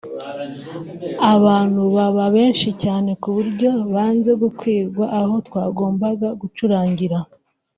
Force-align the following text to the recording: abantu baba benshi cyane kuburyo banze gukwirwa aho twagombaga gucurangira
abantu 1.33 1.81
baba 1.95 2.25
benshi 2.35 2.69
cyane 2.83 3.09
kuburyo 3.21 3.69
banze 3.93 4.31
gukwirwa 4.41 5.05
aho 5.19 5.33
twagombaga 5.47 6.27
gucurangira 6.41 7.17